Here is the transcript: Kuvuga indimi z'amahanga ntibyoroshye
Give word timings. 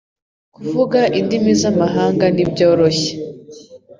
Kuvuga 0.55 0.99
indimi 1.19 1.51
z'amahanga 1.61 2.25
ntibyoroshye 2.33 3.11